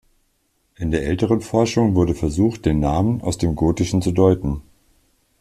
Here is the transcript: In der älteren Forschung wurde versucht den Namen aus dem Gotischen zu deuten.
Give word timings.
In 0.77 0.89
der 0.89 1.03
älteren 1.05 1.41
Forschung 1.41 1.93
wurde 1.93 2.15
versucht 2.15 2.65
den 2.65 2.79
Namen 2.79 3.21
aus 3.21 3.37
dem 3.37 3.55
Gotischen 3.55 4.01
zu 4.01 4.09
deuten. 4.11 4.63